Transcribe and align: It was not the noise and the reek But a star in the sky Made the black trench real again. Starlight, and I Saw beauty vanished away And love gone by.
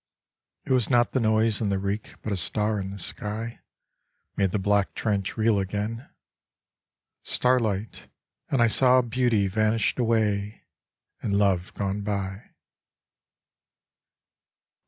It 0.65 0.71
was 0.71 0.89
not 0.89 1.11
the 1.11 1.19
noise 1.19 1.61
and 1.61 1.71
the 1.71 1.77
reek 1.77 2.15
But 2.23 2.33
a 2.33 2.35
star 2.35 2.79
in 2.79 2.89
the 2.89 2.97
sky 2.97 3.59
Made 4.35 4.49
the 4.49 4.57
black 4.57 4.95
trench 4.95 5.37
real 5.37 5.59
again. 5.59 6.09
Starlight, 7.21 8.07
and 8.49 8.63
I 8.63 8.67
Saw 8.67 9.03
beauty 9.03 9.47
vanished 9.47 9.99
away 9.99 10.63
And 11.21 11.33
love 11.37 11.71
gone 11.75 12.01
by. 12.01 12.49